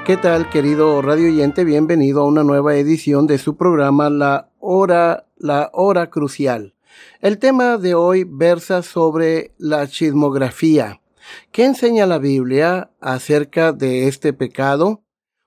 ¿Qué 0.08 0.16
tal, 0.16 0.48
querido 0.48 1.02
radio 1.02 1.28
oyente? 1.28 1.64
Bienvenido 1.64 2.22
a 2.22 2.26
una 2.26 2.42
nueva 2.42 2.76
edición 2.76 3.26
de 3.26 3.36
su 3.36 3.58
programa 3.58 4.08
La 4.08 4.48
Hora, 4.58 5.26
La 5.36 5.68
Hora 5.74 6.08
Crucial. 6.08 6.72
El 7.20 7.38
tema 7.38 7.78
de 7.78 7.94
hoy 7.94 8.24
versa 8.24 8.82
sobre 8.82 9.54
la 9.58 9.88
chismografía. 9.88 11.00
¿Qué 11.52 11.64
enseña 11.64 12.06
la 12.06 12.18
Biblia 12.18 12.90
acerca 13.00 13.72
de 13.72 14.08
este 14.08 14.32
pecado? 14.32 15.02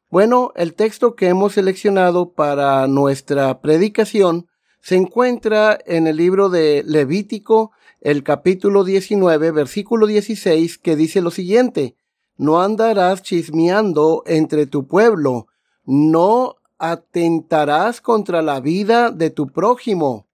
Bueno, 0.09 0.51
el 0.55 0.73
texto 0.73 1.15
que 1.15 1.27
hemos 1.27 1.53
seleccionado 1.53 2.33
para 2.33 2.85
nuestra 2.87 3.61
predicación 3.61 4.47
se 4.81 4.95
encuentra 4.95 5.79
en 5.85 6.07
el 6.07 6.17
libro 6.17 6.49
de 6.49 6.83
Levítico, 6.85 7.71
el 8.01 8.23
capítulo 8.23 8.83
19, 8.83 9.51
versículo 9.51 10.07
16, 10.07 10.79
que 10.79 10.95
dice 10.95 11.21
lo 11.21 11.31
siguiente, 11.31 11.95
no 12.35 12.61
andarás 12.61 13.21
chismeando 13.21 14.23
entre 14.25 14.65
tu 14.65 14.87
pueblo, 14.87 15.47
no 15.85 16.55
atentarás 16.79 18.01
contra 18.01 18.41
la 18.41 18.59
vida 18.59 19.11
de 19.11 19.29
tu 19.29 19.47
prójimo. 19.47 20.27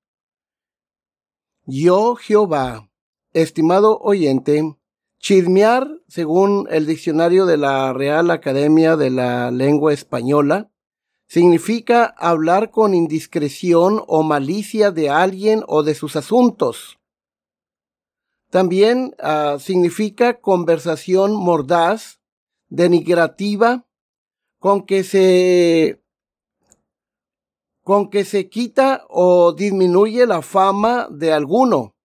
Yo, 1.70 2.16
Jehová, 2.16 2.90
estimado 3.34 4.00
oyente, 4.00 4.78
chismear, 5.20 5.86
según 6.08 6.66
el 6.72 6.86
diccionario 6.86 7.46
de 7.46 7.58
la 7.58 7.92
Real 7.92 8.32
Academia 8.32 8.96
de 8.96 9.10
la 9.10 9.52
Lengua 9.52 9.92
Española, 9.92 10.72
significa 11.28 12.06
hablar 12.06 12.72
con 12.72 12.94
indiscreción 12.94 14.02
o 14.08 14.24
malicia 14.24 14.92
de 14.92 15.10
alguien 15.10 15.62
o 15.68 15.84
de 15.84 15.94
sus 15.94 16.16
asuntos. 16.16 17.00
También 18.50 19.14
ah, 19.20 19.58
significa 19.60 20.40
conversación 20.40 21.36
mordaz, 21.36 22.22
denigrativa, 22.70 23.86
con 24.58 24.86
que 24.86 25.04
se 25.04 26.02
con 27.88 28.10
que 28.10 28.26
se 28.26 28.50
quita 28.50 29.06
o 29.08 29.54
disminuye 29.54 30.26
la 30.26 30.42
fama 30.42 31.08
de 31.10 31.32
alguno. 31.32 31.96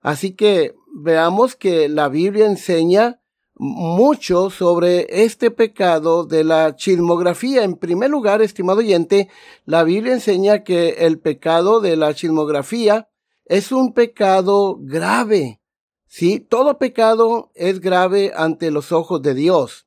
Así 0.00 0.34
que 0.34 0.74
veamos 0.92 1.54
que 1.54 1.88
la 1.88 2.08
Biblia 2.08 2.46
enseña 2.46 3.20
mucho 3.54 4.50
sobre 4.50 5.06
este 5.22 5.52
pecado 5.52 6.24
de 6.24 6.42
la 6.42 6.74
chismografía. 6.74 7.62
En 7.62 7.76
primer 7.76 8.10
lugar, 8.10 8.42
estimado 8.42 8.80
oyente, 8.80 9.28
la 9.64 9.84
Biblia 9.84 10.12
enseña 10.12 10.64
que 10.64 11.06
el 11.06 11.20
pecado 11.20 11.80
de 11.80 11.94
la 11.94 12.14
chismografía 12.14 13.08
es 13.44 13.70
un 13.70 13.92
pecado 13.92 14.76
grave. 14.80 15.60
Sí, 16.08 16.40
todo 16.40 16.78
pecado 16.78 17.52
es 17.54 17.78
grave 17.78 18.32
ante 18.34 18.72
los 18.72 18.90
ojos 18.90 19.22
de 19.22 19.34
Dios. 19.34 19.86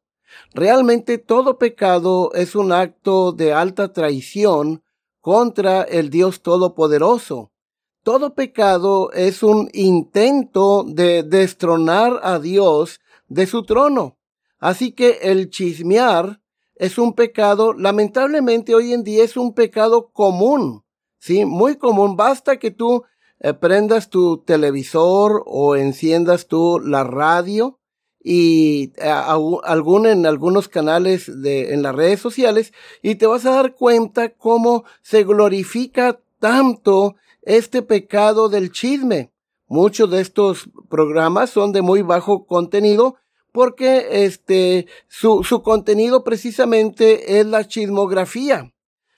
Realmente 0.53 1.17
todo 1.17 1.57
pecado 1.57 2.31
es 2.35 2.55
un 2.55 2.71
acto 2.71 3.33
de 3.33 3.51
alta 3.51 3.91
traición 3.91 4.84
contra 5.25 5.81
el 5.81 6.11
Dios 6.11 6.43
Todopoderoso. 6.43 7.51
Todo 8.03 8.35
pecado 8.35 9.11
es 9.11 9.41
un 9.41 9.71
intento 9.73 10.83
de 10.83 11.23
destronar 11.23 12.19
a 12.21 12.37
Dios 12.37 12.99
de 13.27 13.47
su 13.47 13.63
trono. 13.63 14.19
Así 14.59 14.91
que 14.91 15.17
el 15.23 15.49
chismear 15.49 16.41
es 16.75 16.99
un 16.99 17.13
pecado, 17.13 17.73
lamentablemente 17.73 18.75
hoy 18.75 18.93
en 18.93 19.03
día 19.03 19.23
es 19.23 19.35
un 19.35 19.55
pecado 19.55 20.11
común, 20.11 20.83
sí, 21.17 21.43
muy 21.43 21.77
común. 21.77 22.15
Basta 22.15 22.57
que 22.57 22.69
tú 22.69 23.03
eh, 23.39 23.55
prendas 23.55 24.11
tu 24.11 24.43
televisor 24.43 25.41
o 25.47 25.75
enciendas 25.75 26.45
tú 26.47 26.79
la 26.79 27.03
radio 27.03 27.79
y 28.27 28.91
eh, 28.97 29.07
algún, 29.07 30.07
en 30.07 30.25
algunos 30.25 30.67
canales 30.67 31.43
de, 31.43 31.75
en 31.75 31.83
las 31.83 31.93
redes 31.93 32.19
sociales 32.19 32.73
y 33.03 33.15
te 33.15 33.27
vas 33.27 33.45
a 33.45 33.51
dar 33.51 33.75
cuenta 33.75 34.29
cómo 34.29 34.83
se 35.03 35.23
glorifica 35.23 36.19
tanto 36.39 37.17
este 37.43 37.83
pecado 37.83 38.49
del 38.49 38.71
chisme. 38.71 39.31
Muchos 39.67 40.09
de 40.09 40.21
estos 40.21 40.67
programas 40.89 41.51
son 41.51 41.71
de 41.71 41.83
muy 41.83 42.01
bajo 42.01 42.47
contenido 42.47 43.15
porque 43.51 44.25
este, 44.25 44.87
su, 45.07 45.43
su 45.43 45.61
contenido 45.61 46.23
precisamente 46.23 47.39
es 47.39 47.45
la 47.45 47.67
chismografía. 47.67 48.73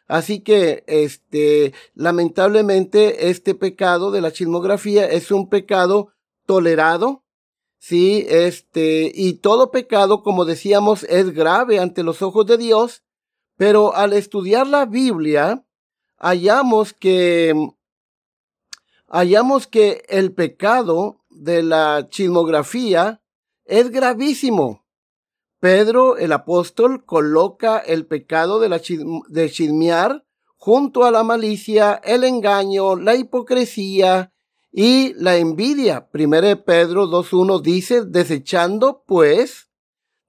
Así 0.09 0.41
que, 0.41 0.84
este, 0.85 1.74
lamentablemente, 1.95 3.29
este 3.29 3.56
pecado 3.56 4.12
de 4.12 4.19
la 4.19 4.34
chismografía 4.34 5.06
es 5.06 5.31
un 5.31 5.47
pecado 5.47 6.09
tolerado, 6.45 7.24
sí, 7.78 8.26
este, 8.30 9.12
y 9.14 9.34
todo 9.34 9.72
pecado, 9.72 10.24
como 10.24 10.46
decíamos, 10.46 11.04
es 11.04 11.34
grave 11.34 11.80
ante 11.80 12.04
los 12.04 12.22
ojos 12.22 12.46
de 12.46 12.58
Dios, 12.58 13.04
pero 13.56 13.96
al 13.96 14.14
estudiar 14.14 14.68
la 14.68 14.86
Biblia, 14.86 15.66
hallamos 16.18 16.94
que, 16.94 17.54
hallamos 19.08 19.68
que 19.68 20.04
el 20.10 20.34
pecado 20.34 21.24
de 21.30 21.64
la 21.64 22.08
chismografía 22.10 23.22
es 23.66 23.90
gravísimo. 23.90 24.86
Pedro, 25.60 26.18
el 26.18 26.32
apóstol, 26.34 27.04
coloca 27.04 27.80
el 27.80 28.06
pecado 28.06 28.60
de, 28.60 28.70
la 28.70 28.80
de 29.28 29.50
chismear 29.50 30.24
junto 30.56 31.06
a 31.06 31.12
la 31.12 31.24
malicia, 31.24 31.94
el 32.04 32.24
engaño, 32.24 32.96
la 32.96 33.16
hipocresía 33.16 34.34
y 34.72 35.14
la 35.16 35.38
envidia. 35.38 36.10
Primero 36.10 36.64
Pedro 36.64 37.08
2.1 37.08 37.62
dice, 37.62 38.06
desechando 38.06 39.04
pues 39.06 39.68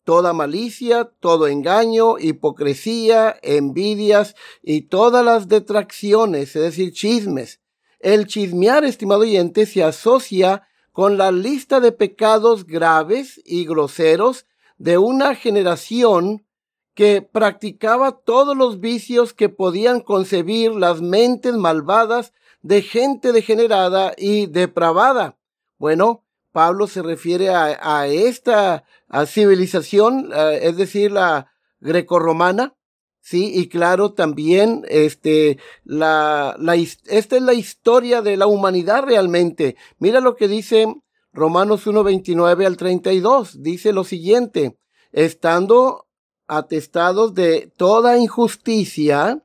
toda 0.04 0.32
malicia, 0.32 1.12
todo 1.20 1.48
engaño, 1.48 2.18
hipocresía, 2.18 3.36
envidias 3.42 4.36
y 4.62 4.82
todas 4.82 5.24
las 5.24 5.48
detracciones, 5.48 6.56
es 6.56 6.62
decir, 6.62 6.92
chismes. 6.92 7.60
El 8.00 8.26
chismear, 8.26 8.84
estimado 8.84 9.20
oyente, 9.20 9.66
se 9.66 9.82
asocia 9.82 10.66
con 10.92 11.18
la 11.18 11.30
lista 11.30 11.80
de 11.80 11.92
pecados 11.92 12.66
graves 12.66 13.40
y 13.44 13.66
groseros 13.66 14.46
de 14.78 14.96
una 14.96 15.34
generación 15.34 16.46
que 16.94 17.22
practicaba 17.22 18.12
todos 18.12 18.56
los 18.56 18.80
vicios 18.80 19.34
que 19.34 19.48
podían 19.48 20.00
concebir 20.00 20.72
las 20.72 21.00
mentes 21.00 21.54
malvadas 21.54 22.32
de 22.62 22.82
gente 22.82 23.32
degenerada 23.32 24.14
y 24.16 24.46
depravada. 24.46 25.38
Bueno, 25.78 26.24
Pablo 26.52 26.86
se 26.86 27.02
refiere 27.02 27.50
a, 27.50 28.06
esta 28.06 28.84
civilización, 29.26 30.30
es 30.60 30.76
decir, 30.76 31.12
la 31.12 31.52
grecorromana, 31.80 32.74
sí, 33.20 33.52
y 33.54 33.68
claro, 33.68 34.12
también, 34.12 34.84
este, 34.88 35.58
la, 35.84 36.56
la, 36.58 36.74
esta 36.74 37.36
es 37.36 37.42
la 37.42 37.54
historia 37.54 38.22
de 38.22 38.36
la 38.36 38.46
humanidad 38.46 39.04
realmente. 39.04 39.76
Mira 39.98 40.20
lo 40.20 40.34
que 40.34 40.48
dice 40.48 40.86
Romanos 41.32 41.86
1, 41.86 42.02
29 42.02 42.66
al 42.66 42.76
32 42.76 43.62
dice 43.62 43.92
lo 43.92 44.04
siguiente, 44.04 44.76
estando 45.12 46.08
atestados 46.46 47.34
de 47.34 47.72
toda 47.76 48.18
injusticia, 48.18 49.44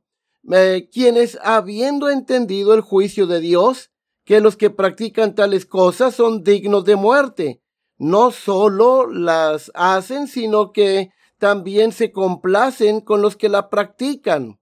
eh, 0.49 0.89
quienes 0.91 1.37
habiendo 1.43 2.09
entendido 2.09 2.73
el 2.73 2.81
juicio 2.81 3.27
de 3.27 3.39
Dios, 3.39 3.91
que 4.23 4.39
los 4.39 4.57
que 4.57 4.69
practican 4.69 5.35
tales 5.35 5.65
cosas 5.65 6.15
son 6.15 6.43
dignos 6.43 6.85
de 6.85 6.95
muerte, 6.95 7.61
no 7.97 8.31
solo 8.31 9.07
las 9.07 9.71
hacen, 9.75 10.27
sino 10.27 10.71
que 10.71 11.11
también 11.37 11.91
se 11.91 12.11
complacen 12.11 13.01
con 13.01 13.21
los 13.21 13.35
que 13.35 13.49
la 13.49 13.69
practican. 13.69 14.59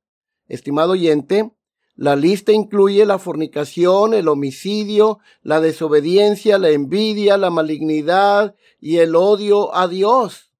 Estimado 0.47 0.93
oyente, 0.93 1.51
la 1.95 2.15
lista 2.15 2.53
incluye 2.53 3.05
la 3.05 3.19
fornicación, 3.19 4.13
el 4.13 4.29
homicidio, 4.29 5.19
la 5.41 5.59
desobediencia, 5.59 6.57
la 6.57 6.69
envidia, 6.69 7.37
la 7.37 7.49
malignidad 7.49 8.55
y 8.79 8.99
el 8.99 9.17
odio 9.17 9.75
a 9.75 9.89
Dios. 9.89 10.53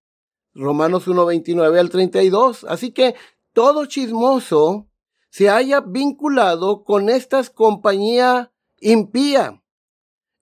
Romanos 0.54 1.07
1.29 1.07 1.80
al 1.80 1.89
32. 1.89 2.66
Así 2.66 2.92
que 2.92 3.16
todo 3.54 3.86
chismoso 3.86 4.88
se 5.29 5.49
haya 5.49 5.81
vinculado 5.81 6.83
con 6.83 7.09
esta 7.09 7.43
compañía 7.43 8.51
impía. 8.79 9.61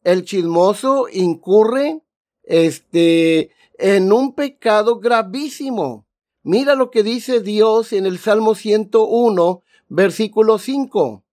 El 0.04 0.24
chismoso 0.24 1.07
incurre 1.12 2.01
este, 2.44 3.51
en 3.78 4.12
un 4.13 4.34
pecado 4.34 5.00
gravísimo. 5.00 6.07
Mira 6.44 6.75
lo 6.75 6.92
que 6.92 7.04
dice 7.04 7.42
Dios 7.42 7.92
en 7.92 8.06
el 8.06 8.19
Salmo 8.19 8.56
101, 8.56 9.63
versículo 9.89 10.57
5. 10.57 11.25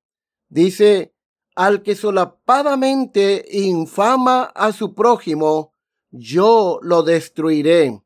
Dice, 0.48 1.14
al 1.54 1.82
que 1.82 1.94
solapadamente 1.94 3.44
infama 3.52 4.42
a 4.42 4.72
su 4.72 4.94
prójimo, 4.94 5.72
yo 6.10 6.80
lo 6.82 7.04
destruiré. 7.04 8.02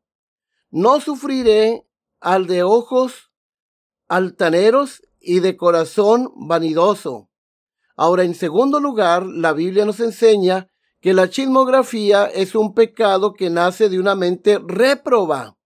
No 0.69 0.99
sufriré 1.01 1.87
al 2.19 2.45
de 2.45 2.61
ojos 2.61 3.31
altaneros 4.07 5.01
y 5.19 5.39
de 5.39 5.57
corazón 5.57 6.31
vanidoso. 6.35 7.29
Ahora, 7.95 8.23
en 8.23 8.35
segundo 8.35 8.79
lugar, 8.79 9.25
la 9.25 9.53
Biblia 9.53 9.85
nos 9.85 9.99
enseña 9.99 10.69
que 11.01 11.13
la 11.13 11.29
chismografía 11.29 12.25
es 12.25 12.55
un 12.55 12.73
pecado 12.73 13.33
que 13.33 13.49
nace 13.49 13.89
de 13.89 13.99
una 13.99 14.15
mente 14.15 14.59
réproba. 14.65 15.57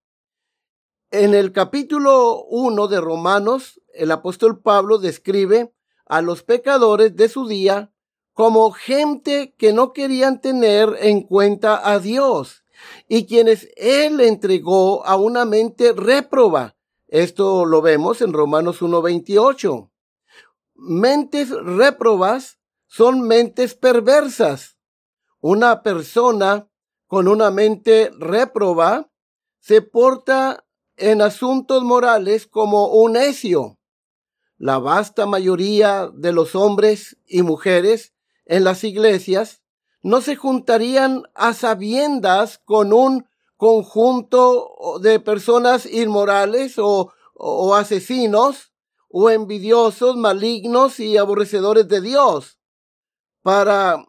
En 1.11 1.33
el 1.35 1.51
capítulo 1.51 2.43
1 2.45 2.87
de 2.87 2.99
Romanos, 2.99 3.79
el 3.93 4.11
apóstol 4.11 4.61
Pablo 4.61 4.97
describe 4.97 5.73
a 6.05 6.21
los 6.21 6.43
pecadores 6.43 7.15
de 7.15 7.29
su 7.29 7.47
día 7.47 7.91
como 8.33 8.71
gente 8.71 9.53
que 9.57 9.73
no 9.73 9.93
querían 9.93 10.41
tener 10.41 10.95
en 10.99 11.21
cuenta 11.21 11.87
a 11.87 11.99
Dios 11.99 12.63
y 13.07 13.25
quienes 13.25 13.69
él 13.75 14.19
entregó 14.21 15.05
a 15.05 15.15
una 15.15 15.45
mente 15.45 15.93
réproba. 15.93 16.75
Esto 17.13 17.65
lo 17.65 17.83
vemos 17.83 18.23
en 18.23 18.33
Romanos 18.33 18.81
1.28. 18.81 19.91
Mentes 20.73 21.51
réprobas 21.51 22.57
son 22.87 23.21
mentes 23.21 23.75
perversas 23.75 24.79
una 25.39 25.83
persona 25.83 26.67
con 27.05 27.27
una 27.27 27.51
mente 27.51 28.09
réproba 28.17 29.11
se 29.59 29.83
porta 29.83 30.65
en 30.97 31.21
asuntos 31.21 31.83
morales 31.83 32.47
como 32.47 32.87
un 32.87 33.11
necio. 33.11 33.77
La 34.57 34.79
vasta 34.79 35.27
mayoría 35.27 36.09
de 36.11 36.31
los 36.31 36.55
hombres 36.55 37.19
y 37.27 37.43
mujeres 37.43 38.15
en 38.45 38.63
las 38.63 38.83
iglesias 38.83 39.61
no 40.01 40.19
se 40.21 40.35
juntarían 40.35 41.21
a 41.35 41.53
sabiendas 41.53 42.57
con 42.57 42.91
un 42.91 43.27
conjunto 43.63 44.99
de 44.99 45.21
personas 45.21 45.85
inmorales 45.85 46.75
o, 46.77 47.13
asesinos 47.73 48.73
o 49.07 49.29
envidiosos, 49.29 50.17
malignos 50.17 50.99
y 50.99 51.15
aborrecedores 51.15 51.87
de 51.87 52.01
Dios 52.01 52.59
para 53.41 54.05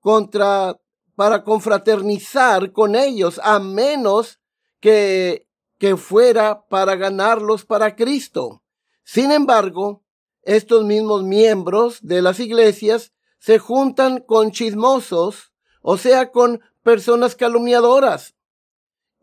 contra, 0.00 0.78
para 1.14 1.42
confraternizar 1.42 2.70
con 2.72 2.96
ellos, 2.96 3.40
a 3.42 3.60
menos 3.60 4.40
que, 4.78 5.48
que 5.78 5.96
fuera 5.96 6.66
para 6.68 6.96
ganarlos 6.96 7.64
para 7.64 7.96
Cristo. 7.96 8.62
Sin 9.04 9.32
embargo, 9.32 10.04
estos 10.42 10.84
mismos 10.84 11.22
miembros 11.22 12.00
de 12.02 12.20
las 12.20 12.40
iglesias 12.40 13.14
se 13.38 13.58
juntan 13.58 14.20
con 14.20 14.50
chismosos, 14.50 15.54
o 15.80 15.96
sea, 15.96 16.30
con 16.30 16.60
personas 16.82 17.36
calumniadoras, 17.36 18.35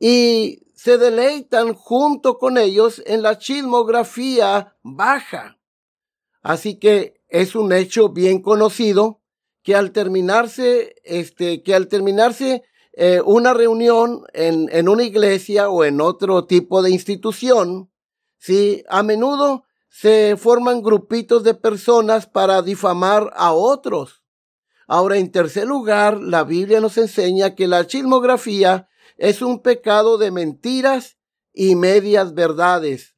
y 0.05 0.67
se 0.75 0.97
deleitan 0.97 1.73
junto 1.75 2.37
con 2.37 2.57
ellos 2.57 3.01
en 3.05 3.21
la 3.21 3.37
chismografía 3.37 4.75
baja. 4.83 5.57
Así 6.41 6.77
que 6.77 7.21
es 7.29 7.55
un 7.55 7.71
hecho 7.71 8.09
bien 8.09 8.41
conocido 8.41 9.21
que 9.61 9.75
al 9.75 9.93
terminarse, 9.93 10.95
este, 11.05 11.63
que 11.63 11.73
al 11.73 11.87
terminarse 11.87 12.63
eh, 12.91 13.21
una 13.23 13.53
reunión 13.53 14.25
en, 14.33 14.67
en 14.73 14.89
una 14.89 15.03
iglesia 15.03 15.69
o 15.69 15.85
en 15.85 16.01
otro 16.01 16.47
tipo 16.47 16.81
de 16.81 16.89
institución, 16.91 17.89
sí, 18.37 18.83
a 18.89 19.03
menudo 19.03 19.63
se 19.87 20.35
forman 20.35 20.81
grupitos 20.81 21.45
de 21.45 21.53
personas 21.53 22.27
para 22.27 22.61
difamar 22.61 23.31
a 23.37 23.53
otros. 23.53 24.21
Ahora, 24.85 25.15
en 25.15 25.31
tercer 25.31 25.65
lugar, 25.65 26.19
la 26.19 26.43
Biblia 26.43 26.81
nos 26.81 26.97
enseña 26.97 27.55
que 27.55 27.67
la 27.67 27.87
chismografía 27.87 28.89
es 29.23 29.41
un 29.41 29.59
pecado 29.59 30.17
de 30.17 30.31
mentiras 30.31 31.17
y 31.53 31.75
medias 31.75 32.33
verdades. 32.33 33.15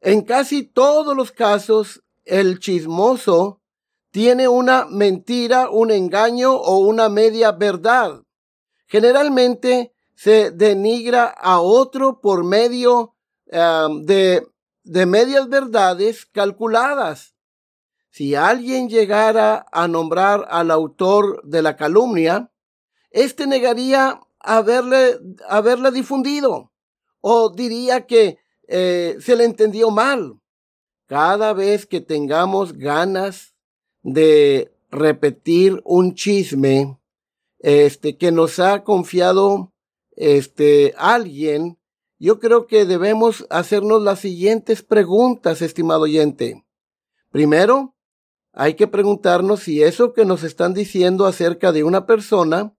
En 0.00 0.22
casi 0.22 0.64
todos 0.64 1.16
los 1.16 1.30
casos, 1.30 2.02
el 2.24 2.58
chismoso 2.58 3.62
tiene 4.10 4.48
una 4.48 4.86
mentira, 4.86 5.70
un 5.70 5.92
engaño 5.92 6.56
o 6.56 6.78
una 6.78 7.08
media 7.08 7.52
verdad. 7.52 8.24
Generalmente 8.88 9.94
se 10.16 10.50
denigra 10.50 11.26
a 11.26 11.60
otro 11.60 12.20
por 12.20 12.42
medio 12.42 13.14
de, 13.46 14.44
de 14.82 15.06
medias 15.06 15.48
verdades 15.48 16.26
calculadas. 16.26 17.36
Si 18.10 18.34
alguien 18.34 18.88
llegara 18.88 19.66
a 19.70 19.86
nombrar 19.86 20.48
al 20.50 20.72
autor 20.72 21.44
de 21.44 21.62
la 21.62 21.76
calumnia, 21.76 22.50
éste 23.12 23.46
negaría 23.46 24.20
haberle, 24.46 25.18
haberla 25.48 25.90
difundido 25.90 26.72
o 27.20 27.50
diría 27.50 28.06
que 28.06 28.38
eh, 28.68 29.16
se 29.20 29.36
le 29.36 29.44
entendió 29.44 29.90
mal. 29.90 30.40
Cada 31.06 31.52
vez 31.52 31.86
que 31.86 32.00
tengamos 32.00 32.72
ganas 32.72 33.54
de 34.02 34.72
repetir 34.90 35.80
un 35.84 36.14
chisme 36.14 36.98
este 37.58 38.16
que 38.16 38.32
nos 38.32 38.58
ha 38.58 38.84
confiado 38.84 39.72
este 40.12 40.94
alguien, 40.96 41.78
yo 42.18 42.38
creo 42.38 42.66
que 42.66 42.84
debemos 42.84 43.46
hacernos 43.50 44.02
las 44.02 44.20
siguientes 44.20 44.82
preguntas, 44.82 45.62
estimado 45.62 46.02
oyente. 46.02 46.64
Primero, 47.30 47.94
hay 48.52 48.74
que 48.74 48.86
preguntarnos 48.86 49.64
si 49.64 49.82
eso 49.82 50.12
que 50.12 50.24
nos 50.24 50.42
están 50.42 50.74
diciendo 50.74 51.26
acerca 51.26 51.72
de 51.72 51.84
una 51.84 52.06
persona 52.06 52.74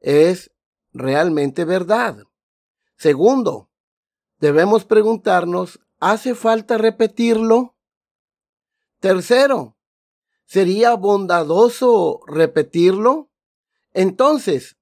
es 0.00 0.52
realmente 0.96 1.64
verdad. 1.64 2.24
Segundo, 2.96 3.70
debemos 4.38 4.84
preguntarnos, 4.84 5.80
¿hace 6.00 6.34
falta 6.34 6.78
repetirlo? 6.78 7.76
Tercero, 9.00 9.76
¿Sería 10.46 10.94
bondadoso 10.94 12.20
repetirlo? 12.28 13.30
Entonces, 13.92 14.76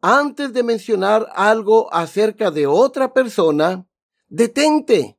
antes 0.00 0.54
de 0.54 0.62
mencionar 0.62 1.28
algo 1.34 1.92
acerca 1.92 2.50
de 2.50 2.66
otra 2.66 3.12
persona, 3.12 3.86
detente 4.28 5.18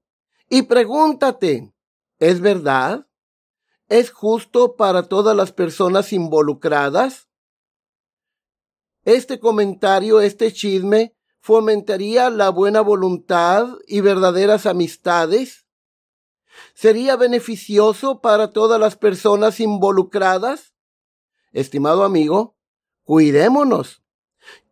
y 0.50 0.64
pregúntate, 0.64 1.76
¿es 2.18 2.42
verdad? 2.42 3.08
¿Es 3.88 4.10
justo 4.10 4.76
para 4.76 5.04
todas 5.04 5.38
las 5.38 5.52
personas 5.52 6.12
involucradas? 6.12 7.30
Este 9.06 9.40
comentario, 9.40 10.22
este 10.22 10.54
chisme, 10.54 11.14
fomentaría 11.40 12.30
la 12.30 12.50
buena 12.50 12.80
voluntad 12.80 13.68
y 13.86 14.00
verdaderas 14.00 14.66
amistades? 14.66 15.66
¿Sería 16.74 17.18
beneficioso 17.18 18.22
para 18.22 18.52
todas 18.52 18.80
las 18.80 18.96
personas 18.96 19.60
involucradas? 19.60 20.74
Estimado 21.52 22.06
amigo, 22.06 22.56
cuidémonos, 23.04 24.04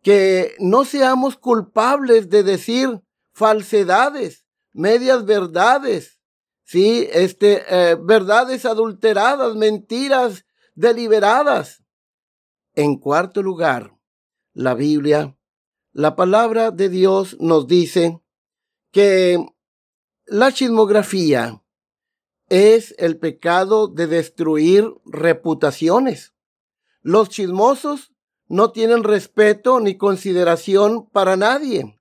que 0.00 0.54
no 0.58 0.84
seamos 0.84 1.36
culpables 1.36 2.30
de 2.30 2.42
decir 2.42 3.02
falsedades, 3.32 4.46
medias 4.72 5.26
verdades, 5.26 6.20
sí, 6.64 7.06
este, 7.12 7.64
eh, 7.68 7.96
verdades 8.00 8.64
adulteradas, 8.64 9.54
mentiras 9.56 10.46
deliberadas. 10.74 11.82
En 12.74 12.96
cuarto 12.96 13.42
lugar, 13.42 13.92
la 14.54 14.74
Biblia, 14.74 15.36
la 15.92 16.16
palabra 16.16 16.70
de 16.70 16.88
Dios 16.88 17.36
nos 17.40 17.66
dice 17.66 18.20
que 18.90 19.44
la 20.26 20.52
chismografía 20.52 21.62
es 22.48 22.94
el 22.98 23.18
pecado 23.18 23.88
de 23.88 24.06
destruir 24.06 24.92
reputaciones. 25.04 26.34
Los 27.00 27.28
chismosos 27.28 28.12
no 28.48 28.70
tienen 28.72 29.04
respeto 29.04 29.80
ni 29.80 29.96
consideración 29.96 31.06
para 31.08 31.36
nadie. 31.36 31.98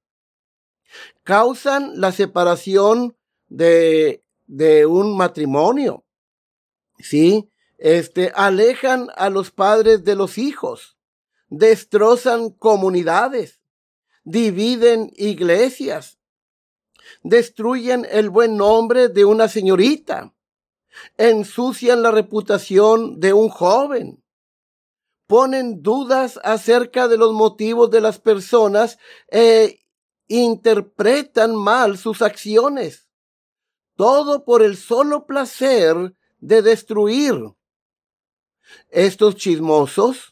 Causan 1.23 1.99
la 1.99 2.11
separación 2.11 3.15
de, 3.47 4.23
de 4.47 4.85
un 4.85 5.15
matrimonio. 5.15 6.05
¿Sí? 6.99 7.49
Este, 7.77 8.31
alejan 8.35 9.07
a 9.15 9.29
los 9.29 9.51
padres 9.51 10.03
de 10.03 10.15
los 10.15 10.37
hijos. 10.37 10.97
Destrozan 11.51 12.49
comunidades. 12.49 13.61
Dividen 14.23 15.11
iglesias. 15.15 16.17
Destruyen 17.21 18.07
el 18.09 18.31
buen 18.31 18.57
nombre 18.57 19.07
de 19.07 19.25
una 19.25 19.47
señorita. 19.47 20.33
Ensucian 21.17 22.01
la 22.01 22.09
reputación 22.09 23.19
de 23.19 23.33
un 23.33 23.49
joven 23.49 24.21
ponen 25.31 25.81
dudas 25.81 26.37
acerca 26.43 27.07
de 27.07 27.15
los 27.15 27.31
motivos 27.31 27.89
de 27.89 28.01
las 28.01 28.19
personas 28.19 28.97
e 29.29 29.79
interpretan 30.27 31.55
mal 31.55 31.97
sus 31.97 32.21
acciones. 32.21 33.07
Todo 33.95 34.43
por 34.43 34.61
el 34.61 34.75
solo 34.75 35.25
placer 35.25 36.17
de 36.41 36.61
destruir. 36.61 37.33
Estos 38.89 39.37
chismosos 39.37 40.30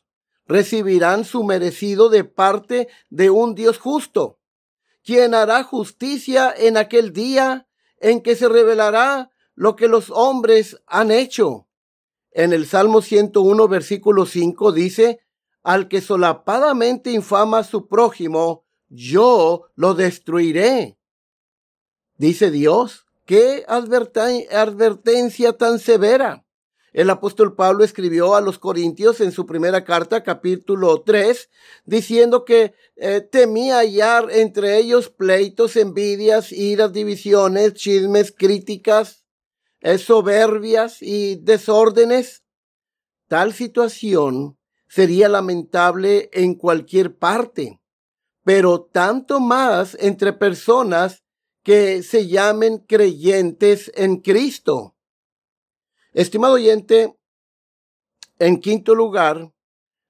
recibirán 0.49 1.23
su 1.23 1.45
merecido 1.45 2.09
de 2.09 2.25
parte 2.25 2.89
de 3.09 3.29
un 3.29 3.55
Dios 3.55 3.77
justo, 3.77 4.39
quien 5.03 5.33
hará 5.33 5.63
justicia 5.63 6.53
en 6.53 6.75
aquel 6.75 7.13
día 7.13 7.69
en 7.99 8.19
que 8.21 8.35
se 8.35 8.49
revelará 8.49 9.31
lo 9.55 9.77
que 9.77 9.87
los 9.87 10.09
hombres 10.09 10.81
han 10.87 11.11
hecho 11.11 11.69
en 12.31 12.53
el 12.53 12.67
Salmo 12.67 13.01
101, 13.01 13.67
versículo 13.67 14.25
5 14.25 14.71
dice, 14.71 15.19
al 15.63 15.87
que 15.87 16.01
solapadamente 16.01 17.11
infama 17.11 17.59
a 17.59 17.63
su 17.63 17.87
prójimo, 17.87 18.65
yo 18.87 19.67
lo 19.75 19.93
destruiré. 19.93 20.97
Dice 22.17 22.51
Dios, 22.51 23.05
qué 23.25 23.65
advertencia 23.67 25.53
tan 25.53 25.79
severa. 25.79 26.45
El 26.93 27.09
apóstol 27.09 27.55
Pablo 27.55 27.83
escribió 27.83 28.35
a 28.35 28.41
los 28.41 28.57
Corintios 28.57 29.21
en 29.21 29.31
su 29.31 29.45
primera 29.45 29.83
carta, 29.83 30.23
capítulo 30.23 31.01
3, 31.01 31.49
diciendo 31.85 32.45
que 32.45 32.73
eh, 32.95 33.21
temía 33.21 33.77
hallar 33.77 34.29
entre 34.31 34.77
ellos 34.77 35.09
pleitos, 35.09 35.75
envidias, 35.75 36.51
iras, 36.51 36.91
divisiones, 36.91 37.73
chismes, 37.75 38.33
críticas, 38.35 39.25
soberbias 39.97 41.01
y 41.01 41.35
desórdenes. 41.35 42.43
Tal 43.27 43.53
situación 43.53 44.57
sería 44.87 45.29
lamentable 45.29 46.29
en 46.33 46.55
cualquier 46.55 47.15
parte, 47.15 47.79
pero 48.43 48.81
tanto 48.81 49.39
más 49.39 49.95
entre 49.99 50.33
personas 50.33 51.23
que 51.63 52.01
se 52.01 52.27
llamen 52.27 52.79
creyentes 52.79 53.91
en 53.95 54.17
Cristo. 54.17 54.95
Estimado 56.13 56.55
oyente, 56.55 57.15
en 58.39 58.59
quinto 58.59 58.95
lugar, 58.95 59.53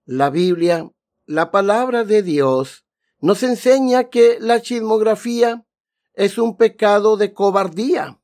la 0.06 0.30
Biblia, 0.30 0.90
la 1.26 1.52
palabra 1.52 2.06
de 2.06 2.24
Dios, 2.24 2.86
nos 3.20 3.44
enseña 3.44 4.06
que 4.06 4.38
la 4.40 4.62
chismografía 4.62 5.66
es 6.14 6.38
un 6.38 6.56
pecado 6.56 7.18
de 7.18 7.34
cobardía. 7.34 8.18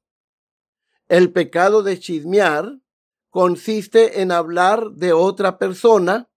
El 1.10 1.34
pecado 1.34 1.84
de 1.84 2.00
chismear 2.00 2.79
consiste 3.29 4.22
en 4.22 4.32
hablar 4.32 4.91
de 4.91 5.12
otra 5.12 5.58
persona 5.58 6.29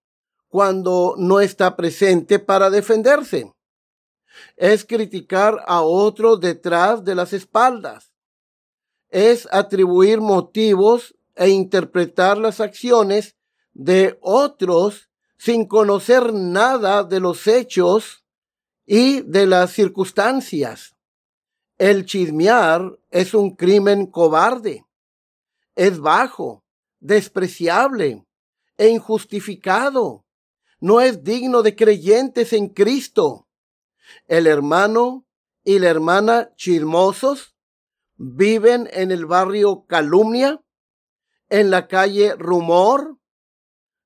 cuando 0.49 1.14
no 1.18 1.38
está 1.38 1.76
presente 1.76 2.40
para 2.40 2.68
defenderse. 2.68 3.54
Es 4.57 4.85
criticar 4.85 5.62
a 5.68 5.83
otro 5.83 6.37
detrás 6.37 7.04
de 7.04 7.14
las 7.14 7.33
espaldas. 7.33 8.12
Es 9.09 9.49
atribuir 9.52 10.21
motivos 10.21 11.14
e 11.38 11.49
interpretar 11.50 12.37
las 12.37 12.61
acciones 12.61 13.37
de 13.73 14.18
otros 14.21 15.09
sin 15.38 15.66
conocer 15.66 16.35
nada 16.35 17.04
de 17.04 17.21
los 17.21 17.47
hechos 17.47 18.25
y 18.85 19.21
de 19.21 19.47
las 19.47 19.73
circunstancias. 19.73 20.97
El 21.78 22.07
chismear 22.07 22.99
es 23.11 23.35
un 23.35 23.54
crimen 23.54 24.07
cobarde, 24.07 24.85
es 25.76 26.00
bajo, 26.00 26.64
despreciable 26.99 28.26
e 28.76 28.88
injustificado. 28.88 30.25
No 30.80 31.00
es 31.00 31.23
digno 31.23 31.62
de 31.62 31.76
creyentes 31.76 32.52
en 32.52 32.68
Cristo. 32.68 33.47
El 34.26 34.49
hermano 34.49 35.25
y 35.62 35.78
la 35.78 35.88
hermana 35.88 36.50
chismosos 36.57 37.54
viven 38.16 38.88
en 38.92 39.12
el 39.12 39.26
barrio 39.26 39.85
Calumnia, 39.87 40.61
en 41.49 41.71
la 41.71 41.88
calle 41.88 42.35
Rumor, 42.35 43.19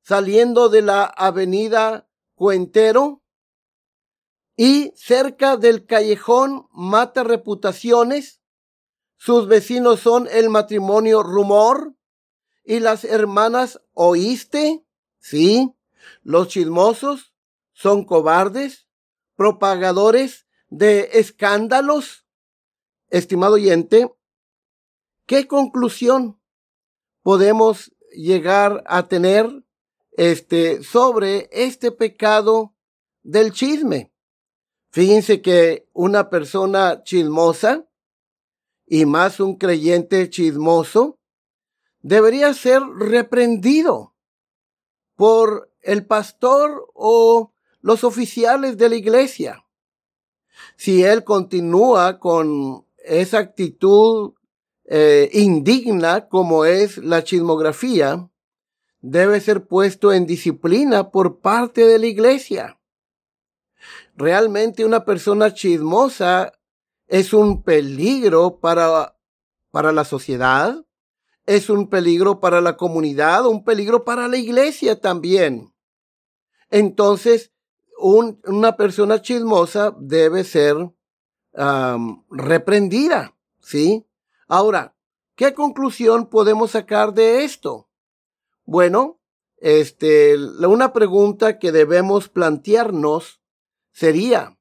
saliendo 0.03 0.69
de 0.69 0.83
la 0.83 1.05
avenida 1.05 2.09
Cuentero, 2.35 3.23
y 4.57 4.93
cerca 4.97 5.57
del 5.57 5.87
callejón 5.87 6.69
mata 6.73 7.25
reputaciones. 7.25 8.41
Sus 9.17 9.47
vecinos 9.47 10.01
son 10.01 10.29
el 10.31 10.51
matrimonio 10.51 11.23
rumor 11.23 11.95
y 12.65 12.81
las 12.81 13.05
hermanas 13.05 13.81
oíste. 13.93 14.85
Sí, 15.19 15.73
los 16.23 16.49
chismosos 16.49 17.33
son 17.73 18.05
cobardes, 18.05 18.89
propagadores 19.37 20.47
de 20.69 21.11
escándalos. 21.15 22.27
Estimado 23.09 23.55
oyente, 23.55 24.13
¿qué 25.27 25.47
conclusión 25.47 26.42
podemos 27.23 27.93
llegar 28.13 28.83
a 28.87 29.09
tener 29.09 29.65
este 30.13 30.83
sobre 30.83 31.49
este 31.53 31.93
pecado 31.93 32.75
del 33.23 33.53
chisme? 33.53 34.13
Fíjense 34.91 35.41
que 35.41 35.89
una 35.93 36.29
persona 36.29 37.03
chismosa 37.03 37.89
y 38.87 39.07
más 39.07 39.41
un 39.41 39.57
creyente 39.57 40.29
chismoso 40.29 41.19
debería 42.01 42.53
ser 42.53 42.83
reprendido 42.83 44.15
por 45.17 45.73
el 45.81 46.05
pastor 46.05 46.91
o 46.95 47.53
los 47.81 48.05
oficiales 48.05 48.77
de 48.77 48.89
la 48.89 48.97
iglesia. 48.97 49.65
Si 50.77 51.03
él 51.03 51.25
continúa 51.25 52.19
con 52.19 52.87
esa 52.99 53.39
actitud 53.39 54.35
eh, 54.95 55.31
indigna 55.33 56.29
como 56.29 56.67
es 56.67 56.99
la 56.99 57.25
chismografía, 57.25 58.29
debe 59.01 59.41
ser 59.41 59.67
puesto 59.67 60.13
en 60.13 60.27
disciplina 60.27 61.11
por 61.11 61.41
parte 61.41 61.87
de 61.87 61.99
la 61.99 62.05
iglesia. 62.05 62.79
Realmente 64.15 64.85
una 64.85 65.07
persona 65.07 65.55
chismosa 65.55 66.53
es 67.07 67.33
un 67.33 67.63
peligro 67.63 68.59
para, 68.59 69.17
para 69.71 69.93
la 69.93 70.05
sociedad, 70.05 70.85
es 71.47 71.71
un 71.71 71.89
peligro 71.89 72.39
para 72.39 72.61
la 72.61 72.77
comunidad, 72.77 73.47
un 73.47 73.65
peligro 73.65 74.05
para 74.05 74.29
la 74.29 74.37
iglesia 74.37 75.01
también. 75.01 75.73
Entonces, 76.69 77.51
una 77.97 78.77
persona 78.77 79.23
chismosa 79.23 79.97
debe 79.99 80.45
ser 80.45 80.77
reprendida, 82.29 83.35
¿sí? 83.63 84.07
Ahora, 84.53 84.95
¿qué 85.35 85.55
conclusión 85.55 86.27
podemos 86.27 86.73
sacar 86.73 87.15
de 87.15 87.43
esto? 87.43 87.89
Bueno, 88.67 89.19
este, 89.57 90.37
una 90.37 90.93
pregunta 90.93 91.59
que 91.59 91.73
debemos 91.73 92.29
plantearnos 92.29 93.41
sería, 93.93 94.59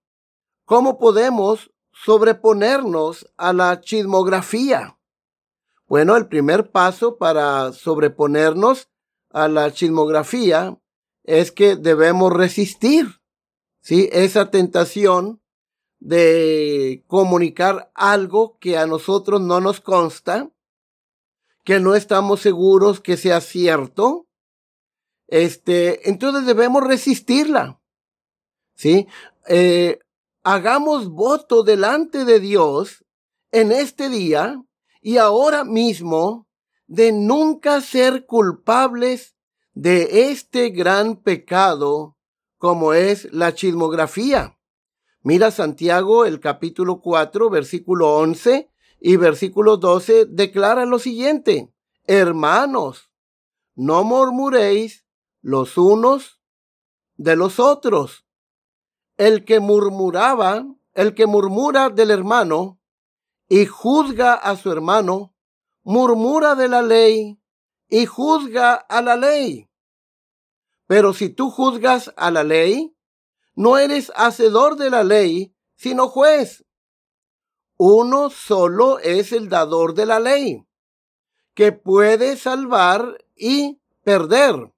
¿cómo 0.64 0.98
podemos 0.98 1.74
sobreponernos 1.92 3.30
a 3.36 3.52
la 3.52 3.82
chismografía? 3.82 4.98
Bueno, 5.88 6.16
el 6.16 6.30
primer 6.30 6.72
paso 6.72 7.18
para 7.18 7.74
sobreponernos 7.74 8.88
a 9.30 9.50
la 9.50 9.74
chismografía 9.74 10.80
es 11.26 11.52
que 11.52 11.76
debemos 11.76 12.32
resistir, 12.32 13.20
¿sí? 13.82 14.08
Esa 14.14 14.52
tentación 14.52 15.41
de 16.02 17.06
comunicar 17.08 17.92
algo 17.94 18.58
que 18.60 18.78
a 18.78 18.88
nosotros 18.88 19.40
no 19.40 19.62
nos 19.62 19.80
consta 19.80 20.52
que 21.64 21.80
no 21.80 21.96
estamos 21.96 22.42
seguros 22.42 23.00
que 23.00 23.18
sea 23.18 23.40
cierto, 23.40 24.28
este, 25.28 26.10
entonces 26.10 26.46
debemos 26.48 26.84
resistirla. 26.84 27.80
¿Sí? 28.74 29.08
Eh, 29.48 30.00
hagamos 30.44 31.10
voto 31.10 31.62
delante 31.62 32.26
de 32.26 32.40
Dios 32.40 33.06
en 33.52 33.72
este 33.72 34.10
día 34.10 34.64
y 35.02 35.18
ahora 35.18 35.64
mismo 35.64 36.48
de 36.88 37.12
nunca 37.12 37.80
ser 37.80 38.26
culpables 38.26 39.36
de 39.74 40.32
este 40.32 40.70
gran 40.70 41.16
pecado 41.16 42.18
como 42.58 42.94
es 42.94 43.32
la 43.32 43.54
chismografía. 43.54 44.58
Mira 45.24 45.52
Santiago 45.52 46.26
el 46.26 46.40
capítulo 46.40 47.00
4 47.00 47.52
versículo 47.52 48.16
11 48.16 48.72
y 49.00 49.18
versículo 49.18 49.78
12 49.78 50.26
declara 50.26 50.86
lo 50.86 50.98
siguiente, 50.98 51.72
hermanos, 52.06 53.12
no 53.76 54.04
murmuréis 54.04 55.06
los 55.42 55.78
unos 55.78 56.42
de 57.18 57.36
los 57.36 57.60
otros. 57.60 58.26
El 59.18 59.46
que 59.46 59.60
murmuraba, 59.60 60.66
el 60.94 61.14
que 61.14 61.28
murmura 61.28 61.90
del 61.90 62.10
hermano 62.10 62.80
y 63.48 63.68
juzga 63.68 64.34
a 64.34 64.56
su 64.56 64.72
hermano, 64.72 65.36
murmura 65.84 66.56
de 66.56 66.68
la 66.68 66.82
ley 66.82 67.40
y 67.90 68.08
juzga 68.08 68.74
a 68.74 69.02
la 69.04 69.16
ley. 69.18 69.70
Pero 70.88 71.14
si 71.14 71.30
tú 71.30 71.52
juzgas 71.52 72.12
a 72.18 72.32
la 72.32 72.44
ley, 72.44 72.96
no 73.56 73.78
eres 73.78 74.12
hacedor 74.16 74.78
de 74.78 74.90
la 74.90 75.04
ley, 75.04 75.54
sino 75.76 76.08
juez. 76.08 76.66
Uno 77.78 78.30
solo 78.30 79.00
es 79.00 79.32
el 79.32 79.50
dador 79.50 79.94
de 79.94 80.06
la 80.06 80.20
ley, 80.20 80.66
que 81.54 81.72
puede 81.72 82.38
salvar 82.38 83.26
y 83.36 83.82
perder. 84.04 84.72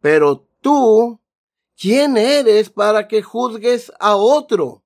Pero 0.00 0.46
tú, 0.60 1.20
¿quién 1.76 2.16
eres 2.16 2.70
para 2.70 3.06
que 3.08 3.22
juzgues 3.22 3.92
a 4.00 4.16
otro? 4.16 4.82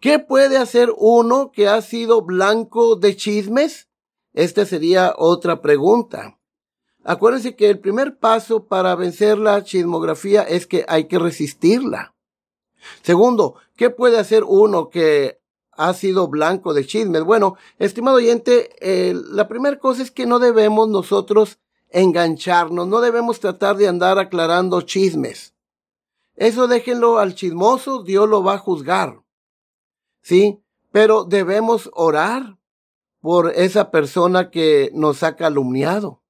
¿Qué 0.00 0.18
puede 0.18 0.56
hacer 0.56 0.92
uno 0.96 1.52
que 1.52 1.68
ha 1.68 1.80
sido 1.82 2.22
blanco 2.22 2.96
de 2.96 3.16
chismes? 3.16 3.88
Esta 4.32 4.64
sería 4.64 5.14
otra 5.16 5.60
pregunta. 5.60 6.38
Acuérdense 7.02 7.56
que 7.56 7.70
el 7.70 7.80
primer 7.80 8.18
paso 8.18 8.66
para 8.66 8.94
vencer 8.94 9.38
la 9.38 9.64
chismografía 9.64 10.42
es 10.42 10.66
que 10.66 10.84
hay 10.86 11.04
que 11.04 11.18
resistirla. 11.18 12.14
Segundo, 13.02 13.56
¿qué 13.76 13.90
puede 13.90 14.18
hacer 14.18 14.44
uno 14.44 14.90
que 14.90 15.40
ha 15.80 15.94
sido 15.94 16.28
blanco 16.28 16.74
de 16.74 16.84
chismes. 16.84 17.24
Bueno, 17.24 17.56
estimado 17.78 18.18
oyente, 18.18 18.68
eh, 18.80 19.14
la 19.14 19.48
primera 19.48 19.78
cosa 19.78 20.02
es 20.02 20.10
que 20.10 20.26
no 20.26 20.38
debemos 20.38 20.88
nosotros 20.88 21.58
engancharnos, 21.88 22.86
no 22.86 23.00
debemos 23.00 23.40
tratar 23.40 23.78
de 23.78 23.88
andar 23.88 24.18
aclarando 24.18 24.82
chismes. 24.82 25.54
Eso 26.36 26.68
déjenlo 26.68 27.18
al 27.18 27.34
chismoso, 27.34 28.02
Dios 28.02 28.28
lo 28.28 28.42
va 28.44 28.54
a 28.54 28.58
juzgar. 28.58 29.22
¿Sí? 30.20 30.62
Pero 30.92 31.24
debemos 31.24 31.90
orar 31.94 32.58
por 33.22 33.50
esa 33.50 33.90
persona 33.90 34.50
que 34.50 34.90
nos 34.92 35.22
ha 35.22 35.34
calumniado. 35.34 36.20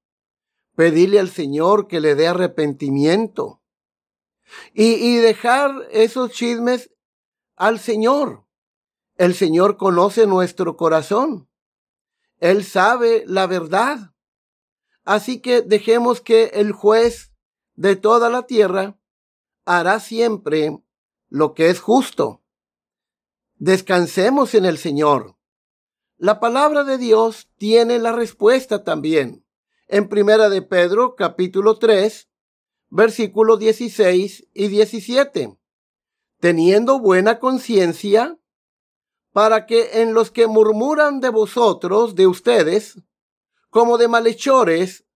Pedirle 0.77 1.19
al 1.19 1.29
Señor 1.29 1.89
que 1.89 1.99
le 1.99 2.15
dé 2.15 2.29
arrepentimiento. 2.29 3.60
Y, 4.73 5.17
dejar 5.17 5.89
esos 5.91 6.33
chismes 6.33 6.91
al 7.57 7.79
Señor. 7.79 8.47
El 9.17 9.35
Señor 9.35 9.77
conoce 9.77 10.27
nuestro 10.27 10.77
corazón. 10.77 11.49
Él 12.39 12.65
sabe 12.65 13.25
la 13.27 13.47
verdad. 13.47 14.15
Así 15.05 15.41
que 15.41 15.61
dejemos 15.61 16.21
que 16.21 16.45
el 16.55 16.73
juez 16.73 17.33
de 17.75 17.97
toda 17.97 18.31
la 18.31 18.47
tierra 18.47 18.99
hará 19.65 20.01
siempre 20.01 20.83
lo 21.29 21.55
que 21.55 21.69
es 21.69 21.81
justo. 21.81 22.43
Descansemos 23.57 24.55
en 24.55 24.65
el 24.65 24.79
Señor. 24.79 25.37
La 26.17 26.41
palabra 26.41 26.85
de 26.85 26.97
Dios 26.97 27.51
tiene 27.57 27.99
la 27.99 28.13
respuesta 28.13 28.85
también. 28.85 29.45
En 29.87 30.09
Primera 30.09 30.49
de 30.49 30.63
Pedro, 30.63 31.15
capítulo 31.15 31.79
3, 31.79 32.30
versículos 32.91 33.59
16 33.59 34.49
y 34.53 34.69
17. 34.69 35.57
Teniendo 36.41 36.99
buena 36.99 37.39
conciencia, 37.39 38.39
para 39.33 39.67
que 39.67 40.03
en 40.03 40.13
los 40.13 40.31
que 40.31 40.47
murmuran 40.47 41.21
de 41.21 41.29
vosotros, 41.29 42.15
de 42.17 42.27
ustedes, 42.27 43.01
como 43.71 43.97
de 43.97 44.09
malhechores, 44.09 45.07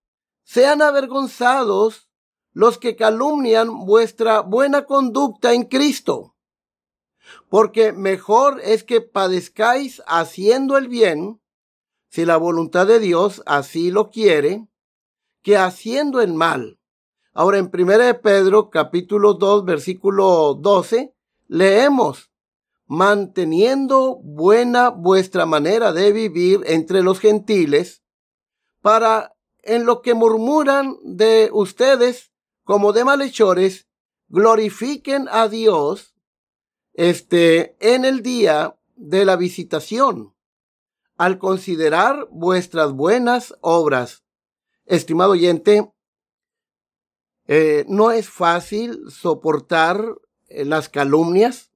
sean 0.43 0.81
avergonzados 0.81 2.07
los 2.53 2.77
que 2.77 2.95
calumnian 2.95 3.85
vuestra 3.85 4.39
buena 4.39 4.85
conducta 4.85 5.53
en 5.53 5.63
Cristo. 5.63 6.35
Porque 7.49 7.91
mejor 7.91 8.61
es 8.63 8.83
que 8.83 9.01
padezcáis 9.01 10.01
haciendo 10.07 10.77
el 10.77 10.87
bien, 10.87 11.41
si 12.07 12.23
la 12.23 12.37
voluntad 12.37 12.87
de 12.87 12.99
Dios 12.99 13.43
así 13.45 13.91
lo 13.91 14.09
quiere, 14.09 14.69
que 15.41 15.57
haciendo 15.57 16.21
el 16.21 16.33
mal. 16.33 16.79
Ahora 17.37 17.57
en 17.57 17.65
1 17.65 18.21
Pedro 18.21 18.69
capítulo 18.69 19.33
2 19.33 19.65
versículo 19.65 20.53
12 20.53 21.13
leemos, 21.47 22.31
manteniendo 22.85 24.21
buena 24.23 24.89
vuestra 24.89 25.45
manera 25.45 25.91
de 25.91 26.13
vivir 26.13 26.61
entre 26.65 27.03
los 27.03 27.19
gentiles, 27.19 28.03
para 28.81 29.35
en 29.63 29.85
lo 29.85 30.01
que 30.01 30.13
murmuran 30.13 30.95
de 31.03 31.49
ustedes 31.51 32.31
como 32.63 32.93
de 32.93 33.03
malhechores, 33.03 33.89
glorifiquen 34.29 35.27
a 35.29 35.49
Dios 35.49 36.15
este 36.93 37.75
en 37.81 38.05
el 38.05 38.21
día 38.23 38.79
de 38.95 39.25
la 39.25 39.35
visitación, 39.35 40.33
al 41.17 41.37
considerar 41.37 42.29
vuestras 42.31 42.93
buenas 42.93 43.53
obras. 43.59 44.23
Estimado 44.85 45.31
oyente, 45.31 45.91
eh, 47.47 47.85
no 47.87 48.11
es 48.11 48.29
fácil 48.29 49.09
soportar 49.09 50.03
eh, 50.47 50.65
las 50.65 50.89
calumnias, 50.89 51.71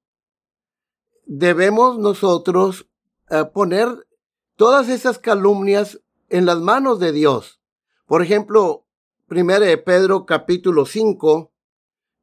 debemos 1.25 1.99
nosotros 1.99 2.87
eh, 3.29 3.45
poner 3.53 4.07
todas 4.55 4.89
esas 4.89 5.19
calumnias 5.19 6.01
en 6.29 6.45
las 6.45 6.59
manos 6.59 6.99
de 6.99 7.11
Dios. 7.11 7.61
Por 8.05 8.21
ejemplo, 8.21 8.85
1 9.29 9.59
de 9.59 9.77
Pedro 9.77 10.25
capítulo 10.25 10.85
5, 10.85 11.51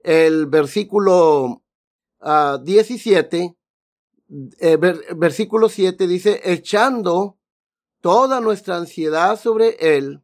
el 0.01 0.47
versículo 0.47 1.63
17, 2.21 3.57
ah, 3.57 4.45
eh, 4.59 4.77
versículo 5.17 5.69
7 5.69 6.07
dice, 6.09 6.41
echando 6.45 7.37
toda 8.01 8.41
nuestra 8.41 8.77
ansiedad 8.77 9.39
sobre 9.39 9.77
Él, 9.97 10.23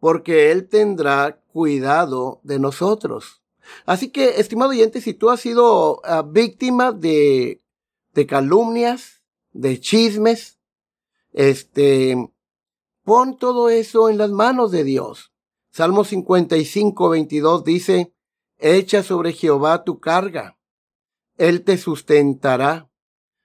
porque 0.00 0.50
Él 0.50 0.68
tendrá 0.68 1.42
cuidado 1.56 2.40
de 2.42 2.58
nosotros. 2.58 3.42
Así 3.86 4.10
que, 4.10 4.40
estimado 4.40 4.72
oyente, 4.72 5.00
si 5.00 5.14
tú 5.14 5.30
has 5.30 5.40
sido 5.40 6.02
ah, 6.04 6.22
víctima 6.22 6.92
de 6.92 7.62
de 8.16 8.26
calumnias, 8.26 9.22
de 9.52 9.78
chismes. 9.78 10.58
Este, 11.32 12.16
pon 13.04 13.38
todo 13.38 13.68
eso 13.68 14.08
en 14.08 14.18
las 14.18 14.30
manos 14.30 14.72
de 14.72 14.82
Dios. 14.82 15.32
Salmo 15.70 16.02
55, 16.02 17.10
22 17.10 17.62
dice, 17.62 18.14
echa 18.58 19.02
sobre 19.02 19.34
Jehová 19.34 19.84
tu 19.84 20.00
carga. 20.00 20.58
Él 21.36 21.62
te 21.62 21.76
sustentará. 21.76 22.90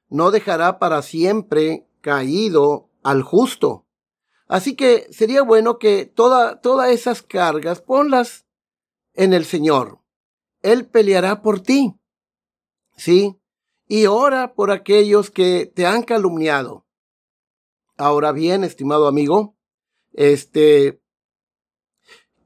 No 0.07 0.31
dejará 0.31 0.79
para 0.79 1.01
siempre 1.01 1.85
caído 1.99 2.89
al 3.03 3.21
justo. 3.21 3.85
Así 4.51 4.75
que 4.75 5.07
sería 5.13 5.43
bueno 5.43 5.79
que 5.79 6.05
toda, 6.05 6.59
todas 6.59 6.89
esas 6.89 7.21
cargas 7.21 7.81
ponlas 7.81 8.45
en 9.13 9.31
el 9.31 9.45
Señor. 9.45 10.01
Él 10.61 10.85
peleará 10.85 11.41
por 11.41 11.61
ti. 11.61 11.95
Sí, 12.97 13.39
y 13.87 14.07
ora 14.07 14.53
por 14.53 14.69
aquellos 14.69 15.31
que 15.31 15.71
te 15.73 15.85
han 15.85 16.03
calumniado. 16.03 16.85
Ahora 17.95 18.33
bien, 18.33 18.65
estimado 18.65 19.07
amigo, 19.07 19.55
este, 20.11 21.01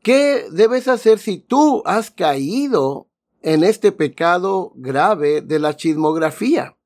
¿qué 0.03 0.45
debes 0.51 0.87
hacer 0.87 1.17
si 1.17 1.39
tú 1.39 1.81
has 1.87 2.11
caído 2.11 3.09
en 3.41 3.63
este 3.63 3.91
pecado 3.91 4.73
grave 4.75 5.41
de 5.41 5.57
la 5.57 5.75
chismografía? 5.75 6.77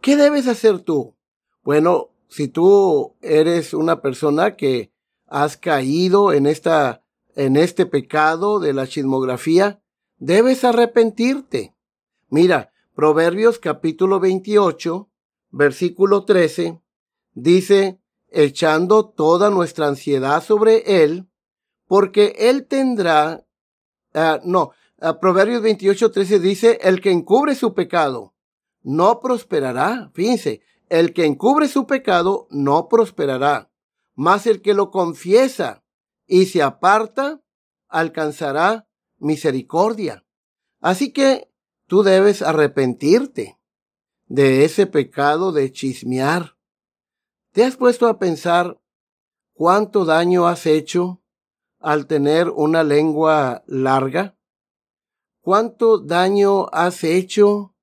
¿Qué 0.00 0.14
debes 0.14 0.46
hacer 0.46 0.82
tú? 0.82 1.16
Bueno, 1.64 2.12
si 2.28 2.48
tú 2.48 3.16
eres 3.20 3.74
una 3.74 4.00
persona 4.00 4.56
que 4.56 4.92
has 5.26 5.56
caído 5.56 6.32
en 6.32 6.46
esta 6.46 7.02
en 7.38 7.56
este 7.56 7.86
pecado 7.86 8.58
de 8.58 8.72
la 8.72 8.88
chismografía, 8.88 9.80
debes 10.18 10.64
arrepentirte. 10.64 11.72
Mira, 12.30 12.72
Proverbios 12.96 13.60
capítulo 13.60 14.18
28, 14.18 15.08
versículo 15.50 16.24
13, 16.24 16.80
dice, 17.34 18.00
echando 18.28 19.08
toda 19.08 19.50
nuestra 19.50 19.86
ansiedad 19.86 20.42
sobre 20.42 21.04
Él, 21.04 21.28
porque 21.86 22.34
Él 22.38 22.66
tendrá, 22.66 23.46
uh, 24.14 24.40
no, 24.42 24.72
uh, 25.00 25.20
Proverbios 25.20 25.62
28, 25.62 26.10
13 26.10 26.40
dice, 26.40 26.80
el 26.82 27.00
que 27.00 27.12
encubre 27.12 27.54
su 27.54 27.72
pecado 27.72 28.34
no 28.82 29.20
prosperará. 29.20 30.10
Fíjense, 30.12 30.62
el 30.90 31.12
que 31.12 31.24
encubre 31.24 31.68
su 31.68 31.86
pecado 31.86 32.46
no 32.50 32.88
prosperará, 32.88 33.70
mas 34.14 34.46
el 34.46 34.62
que 34.62 34.74
lo 34.74 34.90
confiesa 34.90 35.84
y 36.26 36.46
se 36.46 36.62
aparta 36.62 37.40
alcanzará 37.88 38.88
misericordia. 39.18 40.24
Así 40.80 41.12
que 41.12 41.50
tú 41.86 42.02
debes 42.02 42.42
arrepentirte 42.42 43.58
de 44.26 44.64
ese 44.64 44.86
pecado 44.86 45.52
de 45.52 45.72
chismear. 45.72 46.56
¿Te 47.52 47.64
has 47.64 47.76
puesto 47.76 48.06
a 48.06 48.18
pensar 48.18 48.80
cuánto 49.54 50.04
daño 50.04 50.46
has 50.46 50.66
hecho 50.66 51.22
al 51.80 52.06
tener 52.06 52.50
una 52.50 52.84
lengua 52.84 53.64
larga? 53.66 54.36
¿Cuánto 55.40 55.98
daño 55.98 56.66
has 56.72 57.04
hecho 57.04 57.74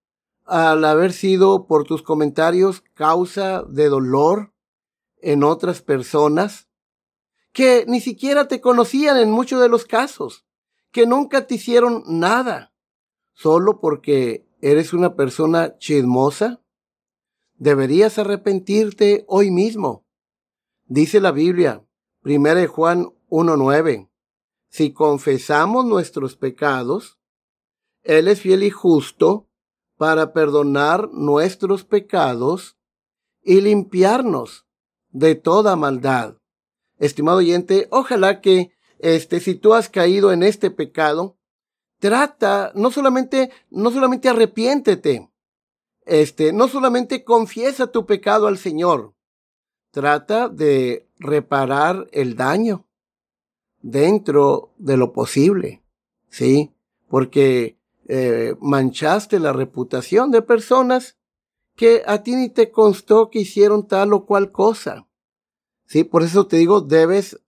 al 0.46 0.86
haber 0.86 1.12
sido 1.12 1.68
por 1.68 1.84
tus 1.84 2.04
comentarios 2.04 2.84
causa 2.94 3.64
de 3.64 3.90
dolor 3.90 4.54
en 5.18 5.44
otras 5.44 5.82
personas? 5.82 6.70
Que 7.52 7.86
ni 7.88 8.00
siquiera 8.00 8.48
te 8.48 8.62
conocían 8.62 9.18
en 9.18 9.32
muchos 9.32 9.62
de 9.62 9.70
los 9.70 9.86
casos, 9.86 10.46
que 10.92 11.08
nunca 11.08 11.48
te 11.48 11.56
hicieron 11.56 12.04
nada, 12.08 12.74
solo 13.34 13.80
porque 13.80 14.48
eres 14.62 14.94
una 14.94 15.16
persona 15.16 15.78
chismosa. 15.78 16.62
Deberías 17.56 18.18
arrepentirte 18.18 19.26
hoy 19.28 19.52
mismo. 19.52 20.06
Dice 20.86 21.20
la 21.20 21.32
Biblia, 21.32 21.86
1 22.24 22.68
Juan 22.68 23.06
1.9, 23.30 24.10
si 24.70 24.92
confesamos 24.92 25.86
nuestros 25.86 26.36
pecados, 26.36 27.20
Él 28.04 28.28
es 28.28 28.42
fiel 28.42 28.64
y 28.64 28.70
justo 28.70 29.48
para 29.98 30.34
perdonar 30.34 31.10
nuestros 31.12 31.84
pecados 31.84 32.78
y 33.42 33.62
limpiarnos 33.62 34.66
de 35.10 35.36
toda 35.36 35.76
maldad. 35.76 36.38
Estimado 36.98 37.38
oyente, 37.38 37.88
ojalá 37.92 38.42
que 38.42 38.72
este, 39.00 39.40
si 39.40 39.56
tú 39.56 39.74
has 39.74 39.90
caído 39.90 40.32
en 40.32 40.44
este 40.44 40.72
pecado, 40.72 41.38
trata, 42.00 42.72
no 42.76 42.92
solamente, 42.92 43.52
no 43.70 43.92
solamente 43.92 44.30
arrepiéntete, 44.30 45.30
este, 46.06 46.54
no 46.54 46.68
solamente 46.68 47.24
confiesa 47.24 47.88
tu 47.88 48.06
pecado 48.06 48.48
al 48.48 48.58
Señor, 48.58 49.14
trata 49.92 50.50
de 50.50 51.08
reparar 51.18 52.08
el 52.12 52.36
daño 52.36 52.86
dentro 53.82 54.74
de 54.78 54.98
lo 54.98 55.14
posible, 55.14 55.84
¿sí? 56.30 56.74
Porque 57.08 57.78
eh, 58.08 58.56
manchaste 58.62 59.40
la 59.40 59.54
reputación 59.54 60.32
de 60.32 60.42
personas 60.42 61.18
que 61.76 62.04
a 62.06 62.24
ti 62.24 62.36
ni 62.36 62.50
te 62.50 62.72
constó 62.72 63.30
que 63.30 63.40
hicieron 63.40 63.88
tal 63.88 64.14
o 64.14 64.26
cual 64.26 64.52
cosa. 64.52 65.08
Sí, 65.86 66.04
por 66.04 66.24
eso 66.24 66.48
te 66.48 66.58
digo, 66.58 66.82
debes 66.82 67.40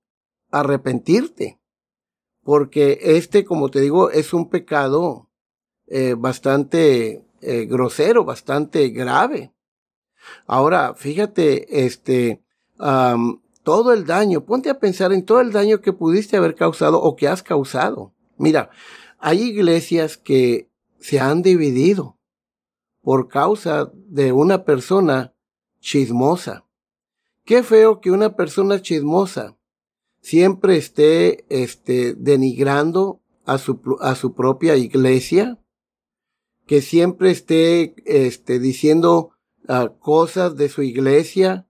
arrepentirte. 0.52 1.60
Porque 2.44 3.00
este, 3.02 3.46
como 3.46 3.70
te 3.70 3.82
digo, 3.82 4.10
es 4.10 4.34
un 4.34 4.50
pecado 4.50 5.30
eh, 5.88 6.16
bastante 6.18 7.26
eh, 7.42 7.66
grosero, 7.66 8.26
bastante 8.26 8.90
grave. 8.90 9.54
Ahora, 10.46 10.94
fíjate, 10.96 11.86
este, 11.86 12.42
todo 13.64 13.94
el 13.94 14.06
daño, 14.06 14.46
ponte 14.46 14.70
a 14.70 14.80
pensar 14.80 15.14
en 15.14 15.24
todo 15.24 15.42
el 15.42 15.52
daño 15.52 15.82
que 15.82 15.94
pudiste 15.94 16.38
haber 16.38 16.56
causado 16.56 17.02
o 17.02 17.16
que 17.16 17.28
has 17.28 17.44
causado. 17.44 18.14
Mira, 18.38 18.70
hay 19.18 19.44
iglesias 19.44 20.18
que 20.18 20.70
se 21.00 21.20
han 21.20 21.42
dividido 21.42 22.18
por 23.02 23.28
causa 23.30 23.92
de 23.94 24.32
una 24.32 24.66
persona 24.66 25.34
chismosa. 25.80 26.66
Qué 27.46 27.64
feo 27.64 28.02
que 28.02 28.12
una 28.12 28.36
persona 28.36 28.82
chismosa 28.82 29.58
siempre 30.20 30.78
esté 30.78 31.46
este, 31.50 32.14
denigrando 32.16 33.22
a 33.46 33.58
su, 33.58 33.80
a 34.02 34.16
su 34.16 34.34
propia 34.34 34.76
iglesia, 34.76 35.58
que 36.66 36.82
siempre 36.82 37.32
esté 37.32 37.96
este, 38.06 38.60
diciendo 38.60 39.32
uh, 39.70 39.98
cosas 40.00 40.58
de 40.58 40.68
su 40.68 40.82
iglesia 40.82 41.66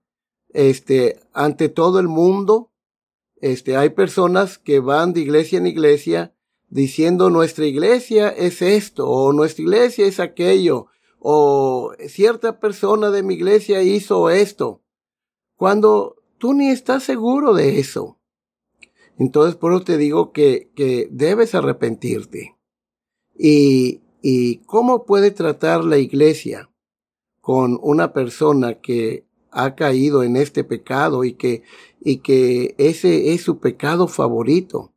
este, 0.48 1.20
ante 1.32 1.68
todo 1.68 2.00
el 2.00 2.08
mundo. 2.08 2.72
Este, 3.36 3.76
hay 3.76 3.90
personas 3.90 4.58
que 4.58 4.80
van 4.80 5.12
de 5.12 5.20
iglesia 5.20 5.58
en 5.58 5.68
iglesia 5.68 6.34
diciendo 6.68 7.30
nuestra 7.30 7.66
iglesia 7.66 8.28
es 8.28 8.62
esto 8.62 9.08
o 9.08 9.32
nuestra 9.32 9.62
iglesia 9.62 10.06
es 10.06 10.20
aquello 10.20 10.86
o 11.18 11.92
cierta 12.08 12.60
persona 12.60 13.10
de 13.10 13.22
mi 13.22 13.34
iglesia 13.34 13.82
hizo 13.82 14.30
esto, 14.30 14.82
cuando 15.56 16.16
tú 16.38 16.54
ni 16.54 16.68
estás 16.68 17.02
seguro 17.02 17.54
de 17.54 17.80
eso. 17.80 18.18
Entonces, 19.18 19.56
por 19.56 19.72
eso 19.72 19.82
te 19.82 19.96
digo 19.96 20.32
que, 20.32 20.70
que 20.76 21.08
debes 21.10 21.54
arrepentirte. 21.56 22.56
Y, 23.36 24.00
y 24.22 24.58
cómo 24.58 25.04
puede 25.04 25.32
tratar 25.32 25.84
la 25.84 25.98
iglesia 25.98 26.70
con 27.40 27.78
una 27.82 28.12
persona 28.12 28.80
que 28.80 29.26
ha 29.50 29.74
caído 29.74 30.22
en 30.22 30.36
este 30.36 30.62
pecado 30.62 31.24
y 31.24 31.32
que, 31.32 31.62
y 32.00 32.18
que 32.18 32.74
ese 32.78 33.32
es 33.32 33.42
su 33.42 33.58
pecado 33.58 34.06
favorito. 34.06 34.92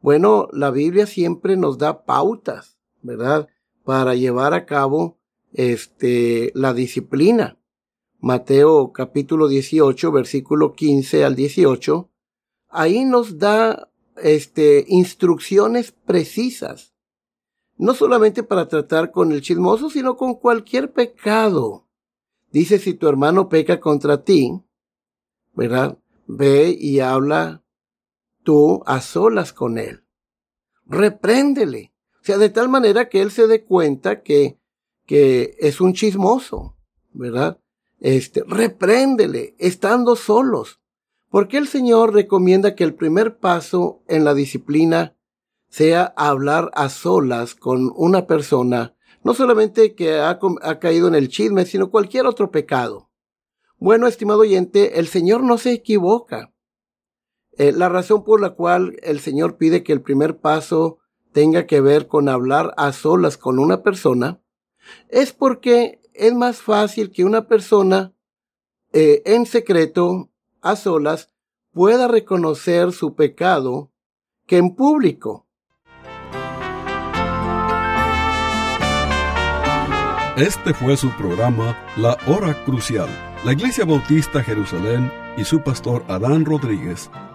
Bueno, 0.00 0.48
la 0.52 0.70
Biblia 0.70 1.06
siempre 1.06 1.58
nos 1.58 1.76
da 1.76 2.04
pautas, 2.04 2.78
¿verdad? 3.02 3.48
Para 3.84 4.14
llevar 4.14 4.54
a 4.54 4.64
cabo 4.64 5.18
este, 5.52 6.52
la 6.54 6.72
disciplina. 6.72 7.58
Mateo 8.18 8.92
capítulo 8.92 9.46
18, 9.46 10.10
versículo 10.10 10.72
15 10.72 11.24
al 11.24 11.36
18. 11.36 12.10
Ahí 12.70 13.04
nos 13.04 13.38
da 13.38 13.90
este, 14.16 14.86
instrucciones 14.88 15.92
precisas. 15.92 16.94
No 17.76 17.92
solamente 17.92 18.42
para 18.42 18.68
tratar 18.68 19.10
con 19.10 19.32
el 19.32 19.42
chismoso, 19.42 19.90
sino 19.90 20.16
con 20.16 20.34
cualquier 20.34 20.92
pecado. 20.92 21.86
Dice, 22.50 22.78
si 22.78 22.94
tu 22.94 23.06
hermano 23.06 23.50
peca 23.50 23.80
contra 23.80 24.24
ti, 24.24 24.62
¿verdad? 25.52 25.98
Ve 26.26 26.74
y 26.78 27.00
habla 27.00 27.62
tú 28.50 28.82
a 28.84 29.00
solas 29.00 29.52
con 29.52 29.78
él. 29.78 30.02
Repréndele. 30.84 31.94
O 32.20 32.24
sea, 32.24 32.36
de 32.36 32.48
tal 32.48 32.68
manera 32.68 33.08
que 33.08 33.22
él 33.22 33.30
se 33.30 33.46
dé 33.46 33.64
cuenta 33.64 34.24
que, 34.24 34.58
que 35.06 35.54
es 35.60 35.80
un 35.80 35.92
chismoso, 35.92 36.76
¿verdad? 37.12 37.60
Este, 38.00 38.42
repréndele, 38.44 39.54
estando 39.60 40.16
solos. 40.16 40.80
Porque 41.28 41.58
el 41.58 41.68
Señor 41.68 42.12
recomienda 42.12 42.74
que 42.74 42.82
el 42.82 42.96
primer 42.96 43.38
paso 43.38 44.02
en 44.08 44.24
la 44.24 44.34
disciplina 44.34 45.16
sea 45.68 46.12
hablar 46.16 46.72
a 46.74 46.88
solas 46.88 47.54
con 47.54 47.92
una 47.94 48.26
persona, 48.26 48.96
no 49.22 49.32
solamente 49.32 49.94
que 49.94 50.18
ha, 50.18 50.40
ha 50.62 50.78
caído 50.80 51.06
en 51.06 51.14
el 51.14 51.28
chisme, 51.28 51.66
sino 51.66 51.92
cualquier 51.92 52.26
otro 52.26 52.50
pecado. 52.50 53.12
Bueno, 53.78 54.08
estimado 54.08 54.40
oyente, 54.40 54.98
el 54.98 55.06
Señor 55.06 55.44
no 55.44 55.56
se 55.56 55.70
equivoca. 55.70 56.52
Eh, 57.58 57.72
la 57.72 57.88
razón 57.88 58.24
por 58.24 58.40
la 58.40 58.50
cual 58.50 58.96
el 59.02 59.20
Señor 59.20 59.56
pide 59.56 59.82
que 59.82 59.92
el 59.92 60.02
primer 60.02 60.38
paso 60.38 60.98
tenga 61.32 61.66
que 61.66 61.80
ver 61.80 62.06
con 62.06 62.28
hablar 62.28 62.74
a 62.76 62.92
solas 62.92 63.36
con 63.36 63.58
una 63.58 63.82
persona 63.82 64.40
es 65.08 65.32
porque 65.32 66.00
es 66.14 66.34
más 66.34 66.58
fácil 66.58 67.10
que 67.10 67.24
una 67.24 67.46
persona 67.46 68.12
eh, 68.92 69.22
en 69.24 69.46
secreto, 69.46 70.30
a 70.60 70.76
solas, 70.76 71.30
pueda 71.72 72.08
reconocer 72.08 72.92
su 72.92 73.14
pecado 73.14 73.92
que 74.46 74.56
en 74.56 74.74
público. 74.74 75.46
Este 80.36 80.74
fue 80.74 80.96
su 80.96 81.10
programa 81.16 81.76
La 81.96 82.16
Hora 82.26 82.64
Crucial. 82.64 83.08
La 83.44 83.52
Iglesia 83.52 83.84
Bautista 83.84 84.42
Jerusalén 84.42 85.12
y 85.36 85.44
su 85.44 85.62
pastor 85.62 86.04
Adán 86.08 86.44
Rodríguez 86.44 87.10